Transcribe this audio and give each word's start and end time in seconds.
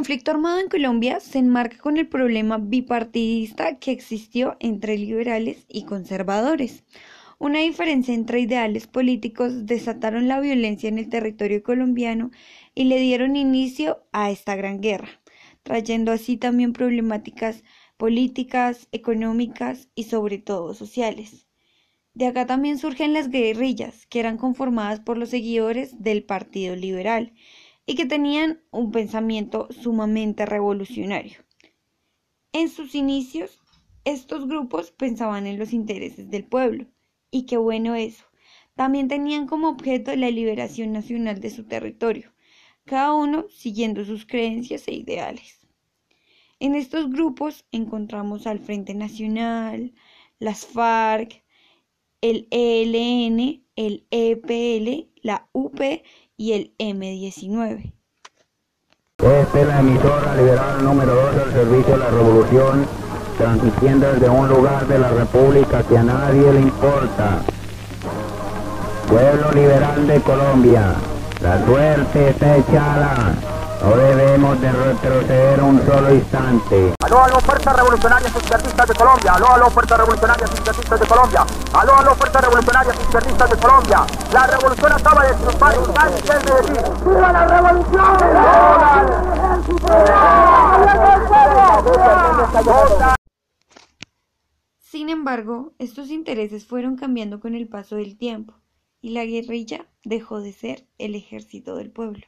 conflicto 0.00 0.30
armado 0.30 0.58
en 0.60 0.70
Colombia 0.70 1.20
se 1.20 1.38
enmarca 1.40 1.76
con 1.76 1.98
el 1.98 2.08
problema 2.08 2.56
bipartidista 2.56 3.78
que 3.78 3.90
existió 3.90 4.56
entre 4.58 4.96
liberales 4.96 5.66
y 5.68 5.82
conservadores. 5.82 6.84
Una 7.38 7.58
diferencia 7.58 8.14
entre 8.14 8.40
ideales 8.40 8.86
políticos 8.86 9.66
desataron 9.66 10.26
la 10.26 10.40
violencia 10.40 10.88
en 10.88 10.96
el 10.96 11.10
territorio 11.10 11.62
colombiano 11.62 12.30
y 12.74 12.84
le 12.84 12.98
dieron 12.98 13.36
inicio 13.36 14.02
a 14.10 14.30
esta 14.30 14.56
gran 14.56 14.80
guerra, 14.80 15.20
trayendo 15.64 16.12
así 16.12 16.38
también 16.38 16.72
problemáticas 16.72 17.62
políticas, 17.98 18.88
económicas 18.92 19.90
y 19.94 20.04
sobre 20.04 20.38
todo 20.38 20.72
sociales. 20.72 21.46
De 22.14 22.26
acá 22.26 22.46
también 22.46 22.78
surgen 22.78 23.12
las 23.12 23.28
guerrillas, 23.28 24.06
que 24.06 24.20
eran 24.20 24.38
conformadas 24.38 25.00
por 25.00 25.18
los 25.18 25.28
seguidores 25.28 26.02
del 26.02 26.24
Partido 26.24 26.74
Liberal 26.74 27.34
y 27.90 27.96
que 27.96 28.06
tenían 28.06 28.62
un 28.70 28.92
pensamiento 28.92 29.66
sumamente 29.72 30.46
revolucionario. 30.46 31.38
En 32.52 32.68
sus 32.68 32.94
inicios, 32.94 33.60
estos 34.04 34.46
grupos 34.46 34.92
pensaban 34.92 35.48
en 35.48 35.58
los 35.58 35.72
intereses 35.72 36.30
del 36.30 36.44
pueblo, 36.44 36.86
y 37.32 37.46
qué 37.46 37.56
bueno 37.56 37.96
eso. 37.96 38.24
También 38.76 39.08
tenían 39.08 39.48
como 39.48 39.68
objeto 39.68 40.14
la 40.14 40.30
liberación 40.30 40.92
nacional 40.92 41.40
de 41.40 41.50
su 41.50 41.64
territorio, 41.64 42.32
cada 42.84 43.12
uno 43.12 43.46
siguiendo 43.48 44.04
sus 44.04 44.24
creencias 44.24 44.86
e 44.86 44.92
ideales. 44.92 45.58
En 46.60 46.76
estos 46.76 47.10
grupos 47.10 47.64
encontramos 47.72 48.46
al 48.46 48.60
Frente 48.60 48.94
Nacional, 48.94 49.94
las 50.38 50.64
FARC, 50.64 51.42
el 52.20 52.46
ELN, 52.52 53.64
el 53.74 54.06
EPL, 54.12 55.10
la 55.22 55.48
UP 55.52 55.80
y 56.40 56.54
el 56.54 56.72
M19. 56.78 57.92
Esta 59.18 59.60
es 59.60 59.66
la 59.66 59.80
emisora 59.80 60.34
liberal 60.34 60.82
número 60.82 61.14
2 61.14 61.36
del 61.36 61.52
servicio 61.52 61.92
de 61.92 61.98
la 61.98 62.10
revolución, 62.10 62.86
transmitiendo 63.36 64.10
desde 64.10 64.30
un 64.30 64.48
lugar 64.48 64.86
de 64.88 64.98
la 64.98 65.10
república 65.10 65.82
que 65.82 65.98
a 65.98 66.02
nadie 66.02 66.50
le 66.50 66.60
importa. 66.62 67.42
Pueblo 69.06 69.52
liberal 69.52 70.06
de 70.06 70.20
Colombia, 70.22 70.94
la 71.42 71.62
suerte 71.66 72.30
está 72.30 72.56
echada. 72.56 73.34
No 73.82 73.96
debemos 73.96 74.60
de 74.60 74.70
retroceder 74.72 75.62
un 75.62 75.84
solo 75.86 76.14
instante. 76.14 76.94
Aló, 77.02 77.24
aló, 77.24 77.40
fuerzas 77.40 77.74
revolucionarias 77.74 78.36
izquierdistas 78.36 78.88
de 78.88 78.94
Colombia. 78.94 79.32
Aló, 79.32 79.52
aló, 79.52 79.70
fuerzas 79.70 79.98
revolucionarias 79.98 80.52
izquierdistas 80.52 81.00
de 81.00 81.06
Colombia. 81.06 81.46
Aló, 81.72 81.94
aló, 81.94 82.14
fuerzas 82.14 82.42
revolucionarias 82.42 83.00
izquierdistas 83.00 83.50
de 83.50 83.56
Colombia. 83.56 84.06
La 84.32 84.46
revolución 84.46 84.92
acaba 84.92 85.24
de 85.26 85.34
triunfar 85.34 85.74
en 85.74 85.80
y 85.80 85.84
en 86.30 86.44
Medellín. 86.44 86.84
¡Viva 87.06 87.32
la 87.32 87.46
revolución! 87.46 88.10
Sin 94.78 95.08
embargo, 95.08 95.72
estos 95.78 96.10
intereses 96.10 96.66
fueron 96.66 96.96
cambiando 96.96 97.40
con 97.40 97.54
el 97.54 97.66
paso 97.66 97.96
del 97.96 98.18
tiempo 98.18 98.60
y 99.00 99.10
la 99.10 99.24
guerrilla 99.24 99.86
dejó 100.04 100.40
de 100.40 100.52
ser 100.52 100.86
el 100.98 101.14
ejército 101.14 101.76
del 101.76 101.90
pueblo. 101.90 102.26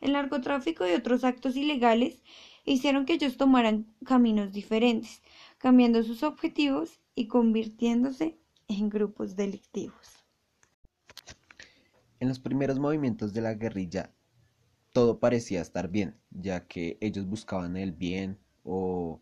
El 0.00 0.12
narcotráfico 0.12 0.86
y 0.86 0.92
otros 0.92 1.24
actos 1.24 1.56
ilegales 1.56 2.22
hicieron 2.64 3.06
que 3.06 3.14
ellos 3.14 3.36
tomaran 3.36 3.86
caminos 4.04 4.52
diferentes, 4.52 5.22
cambiando 5.58 6.02
sus 6.02 6.22
objetivos 6.22 7.00
y 7.14 7.28
convirtiéndose 7.28 8.38
en 8.68 8.90
grupos 8.90 9.36
delictivos. 9.36 10.24
En 12.18 12.28
los 12.28 12.38
primeros 12.38 12.78
movimientos 12.78 13.32
de 13.32 13.42
la 13.42 13.54
guerrilla 13.54 14.12
todo 14.92 15.20
parecía 15.20 15.60
estar 15.60 15.88
bien, 15.90 16.16
ya 16.30 16.66
que 16.66 16.96
ellos 17.02 17.26
buscaban 17.26 17.76
el 17.76 17.92
bien 17.92 18.38
o 18.64 19.20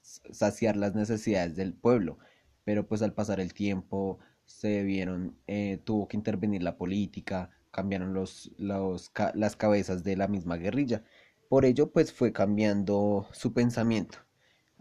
saciar 0.00 0.76
las 0.76 0.96
necesidades 0.96 1.54
del 1.54 1.74
pueblo, 1.74 2.18
pero 2.64 2.88
pues 2.88 3.02
al 3.02 3.14
pasar 3.14 3.38
el 3.38 3.54
tiempo 3.54 4.18
se 4.44 4.82
vieron, 4.82 5.36
eh, 5.46 5.80
tuvo 5.84 6.08
que 6.08 6.16
intervenir 6.16 6.64
la 6.64 6.76
política, 6.76 7.50
cambiaron 7.72 8.14
los, 8.14 8.52
las 8.58 9.56
cabezas 9.56 10.04
de 10.04 10.16
la 10.16 10.28
misma 10.28 10.56
guerrilla. 10.56 11.02
Por 11.48 11.64
ello, 11.64 11.90
pues 11.90 12.12
fue 12.12 12.32
cambiando 12.32 13.26
su 13.32 13.52
pensamiento. 13.52 14.18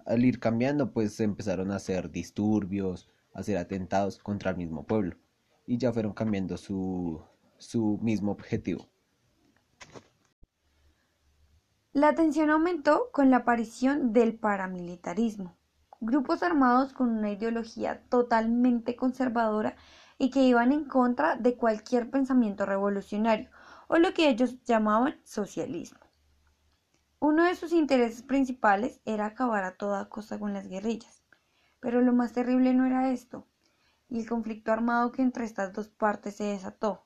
Al 0.05 0.23
ir 0.23 0.39
cambiando, 0.39 0.91
pues 0.91 1.19
empezaron 1.19 1.71
a 1.71 1.77
hacer 1.77 2.11
disturbios, 2.11 3.09
a 3.33 3.39
hacer 3.39 3.57
atentados 3.57 4.19
contra 4.19 4.51
el 4.51 4.57
mismo 4.57 4.85
pueblo. 4.85 5.17
Y 5.65 5.77
ya 5.77 5.91
fueron 5.91 6.13
cambiando 6.13 6.57
su, 6.57 7.21
su 7.57 7.99
mismo 8.01 8.31
objetivo. 8.31 8.87
La 11.93 12.13
tensión 12.15 12.49
aumentó 12.49 13.09
con 13.11 13.31
la 13.31 13.37
aparición 13.37 14.13
del 14.13 14.35
paramilitarismo, 14.35 15.57
grupos 15.99 16.41
armados 16.41 16.93
con 16.93 17.09
una 17.09 17.31
ideología 17.31 18.01
totalmente 18.09 18.95
conservadora 18.95 19.75
y 20.21 20.29
que 20.29 20.43
iban 20.43 20.71
en 20.71 20.85
contra 20.85 21.35
de 21.35 21.57
cualquier 21.57 22.11
pensamiento 22.11 22.67
revolucionario 22.67 23.49
o 23.87 23.97
lo 23.97 24.13
que 24.13 24.29
ellos 24.29 24.63
llamaban 24.65 25.19
socialismo. 25.23 25.99
Uno 27.17 27.43
de 27.43 27.55
sus 27.55 27.73
intereses 27.73 28.21
principales 28.21 29.01
era 29.05 29.25
acabar 29.25 29.63
a 29.63 29.77
toda 29.77 30.09
costa 30.09 30.37
con 30.37 30.53
las 30.53 30.67
guerrillas. 30.67 31.23
Pero 31.79 32.01
lo 32.01 32.13
más 32.13 32.33
terrible 32.33 32.75
no 32.75 32.85
era 32.85 33.11
esto, 33.11 33.47
y 34.09 34.19
el 34.19 34.29
conflicto 34.29 34.71
armado 34.71 35.11
que 35.11 35.23
entre 35.23 35.43
estas 35.43 35.73
dos 35.73 35.89
partes 35.89 36.35
se 36.35 36.43
desató, 36.43 37.03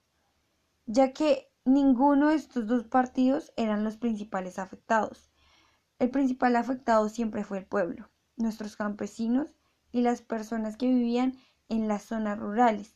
ya 0.86 1.14
que 1.14 1.50
ninguno 1.64 2.32
de 2.32 2.36
estos 2.36 2.68
dos 2.68 2.84
partidos 2.84 3.54
eran 3.56 3.86
los 3.86 3.96
principales 3.96 4.60
afectados. 4.60 5.32
El 6.00 6.10
principal 6.10 6.58
afectado 6.58 7.08
siempre 7.08 7.46
fue 7.46 7.60
el 7.60 7.66
pueblo, 7.66 8.10
nuestros 8.36 8.76
campesinos 8.76 9.56
y 9.94 10.02
las 10.02 10.22
personas 10.22 10.76
que 10.76 10.88
vivían 10.88 11.38
en 11.70 11.88
las 11.88 12.04
zonas 12.04 12.40
rurales, 12.40 12.96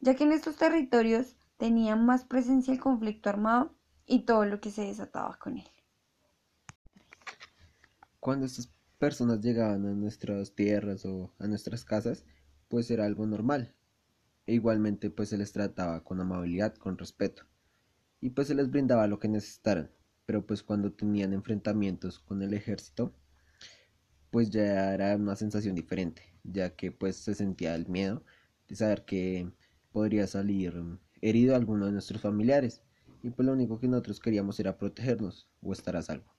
ya 0.00 0.14
que 0.14 0.24
en 0.24 0.32
estos 0.32 0.56
territorios 0.56 1.36
tenía 1.56 1.96
más 1.96 2.24
presencia 2.24 2.72
el 2.72 2.80
conflicto 2.80 3.28
armado 3.28 3.74
y 4.06 4.20
todo 4.24 4.44
lo 4.44 4.60
que 4.60 4.70
se 4.70 4.82
desataba 4.82 5.38
con 5.38 5.58
él. 5.58 5.68
Cuando 8.20 8.46
estas 8.46 8.72
personas 8.98 9.40
llegaban 9.40 9.86
a 9.86 9.94
nuestras 9.94 10.54
tierras 10.54 11.04
o 11.04 11.32
a 11.38 11.46
nuestras 11.46 11.84
casas, 11.84 12.24
pues 12.68 12.90
era 12.90 13.04
algo 13.04 13.26
normal. 13.26 13.74
E 14.46 14.54
igualmente 14.54 15.10
pues 15.10 15.28
se 15.28 15.38
les 15.38 15.52
trataba 15.52 16.02
con 16.04 16.20
amabilidad, 16.20 16.74
con 16.74 16.98
respeto. 16.98 17.44
Y 18.20 18.30
pues 18.30 18.48
se 18.48 18.54
les 18.54 18.70
brindaba 18.70 19.06
lo 19.06 19.18
que 19.18 19.28
necesitaran. 19.28 19.90
Pero 20.24 20.46
pues 20.46 20.62
cuando 20.62 20.92
tenían 20.92 21.32
enfrentamientos 21.32 22.20
con 22.20 22.42
el 22.42 22.54
ejército, 22.54 23.12
pues 24.30 24.50
ya 24.50 24.94
era 24.94 25.16
una 25.16 25.36
sensación 25.36 25.74
diferente, 25.74 26.31
ya 26.44 26.74
que 26.74 26.92
pues 26.92 27.16
se 27.16 27.34
sentía 27.34 27.74
el 27.74 27.88
miedo 27.88 28.22
de 28.68 28.76
saber 28.76 29.04
que 29.04 29.50
podría 29.92 30.26
salir 30.26 30.74
herido 31.20 31.54
alguno 31.54 31.86
de 31.86 31.92
nuestros 31.92 32.20
familiares 32.20 32.82
y 33.22 33.30
pues 33.30 33.46
lo 33.46 33.52
único 33.52 33.78
que 33.78 33.88
nosotros 33.88 34.20
queríamos 34.20 34.58
era 34.58 34.76
protegernos 34.76 35.48
o 35.62 35.72
estar 35.72 35.96
a 35.96 36.02
salvo. 36.02 36.32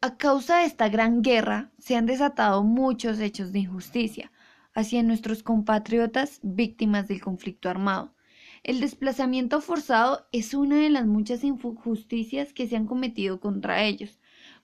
A 0.00 0.16
causa 0.16 0.58
de 0.58 0.66
esta 0.66 0.88
gran 0.88 1.22
guerra 1.22 1.72
se 1.78 1.96
han 1.96 2.06
desatado 2.06 2.62
muchos 2.62 3.18
hechos 3.18 3.52
de 3.52 3.60
injusticia 3.60 4.30
hacia 4.72 5.02
nuestros 5.02 5.42
compatriotas 5.42 6.38
víctimas 6.44 7.08
del 7.08 7.20
conflicto 7.20 7.68
armado. 7.68 8.14
El 8.62 8.78
desplazamiento 8.78 9.60
forzado 9.60 10.28
es 10.30 10.54
una 10.54 10.76
de 10.76 10.90
las 10.90 11.06
muchas 11.06 11.42
injusticias 11.42 12.52
que 12.52 12.68
se 12.68 12.76
han 12.76 12.86
cometido 12.86 13.40
contra 13.40 13.82
ellos, 13.82 14.17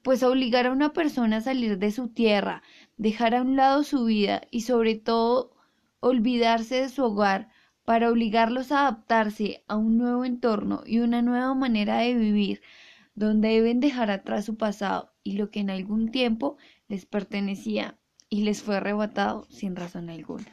pues 0.05 0.23
obligar 0.23 0.67
a 0.67 0.71
una 0.71 0.93
persona 0.93 1.39
a 1.39 1.41
salir 1.41 1.79
de 1.79 1.91
su 1.91 2.09
tierra, 2.09 2.63
dejar 2.99 3.35
a 3.35 3.41
un 3.41 3.57
lado 3.57 3.83
su 3.85 4.05
vida 4.05 4.43
y 4.51 4.61
sobre 4.61 4.97
todo 4.97 5.57
olvidarse 5.99 6.83
de 6.83 6.89
su 6.91 7.03
hogar 7.05 7.49
para 7.87 8.11
obligarlos 8.11 8.71
a 8.71 8.83
adaptarse 8.83 9.65
a 9.67 9.77
un 9.77 9.97
nuevo 9.97 10.27
entorno 10.27 10.83
y 10.85 10.99
una 10.99 11.23
nueva 11.23 11.55
manera 11.55 11.99
de 11.99 12.13
vivir, 12.13 12.61
donde 13.15 13.49
deben 13.49 13.81
dejar 13.81 14.11
atrás 14.11 14.45
su 14.45 14.59
pasado 14.59 15.15
y 15.23 15.39
lo 15.39 15.51
que 15.51 15.61
en 15.61 15.71
algún 15.71 16.11
tiempo 16.11 16.59
les 16.87 17.07
pertenecía 17.07 17.99
y 18.29 18.43
les 18.43 18.63
fue 18.63 18.77
arrebatado 18.77 19.47
sin 19.49 19.75
razón 19.75 20.11
alguna. 20.11 20.53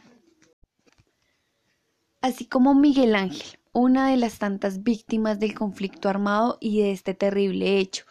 Así 2.22 2.46
como 2.46 2.74
Miguel 2.74 3.16
Ángel, 3.16 3.60
una 3.74 4.10
de 4.10 4.16
las 4.16 4.40
tantas 4.40 4.82
víctimas 4.82 5.42
del 5.42 5.56
conflicto 5.56 6.08
armado 6.08 6.58
y 6.62 6.80
de 6.80 6.92
este 6.92 7.14
terrible 7.14 7.80
hecho, 7.80 8.06